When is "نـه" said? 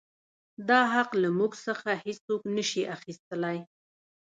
2.55-2.63